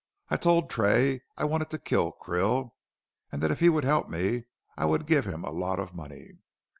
[0.29, 2.71] I told Tray I wanted to kill Krill,
[3.31, 6.39] and that if he would help me, I would give him a lot of money.